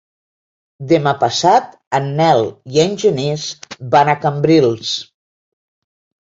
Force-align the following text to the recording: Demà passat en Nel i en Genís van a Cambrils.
Demà 0.91 1.11
passat 1.23 1.69
en 1.99 2.09
Nel 2.21 2.41
i 2.77 2.83
en 2.87 2.97
Genís 3.05 3.47
van 3.95 4.13
a 4.13 4.19
Cambrils. 4.27 4.99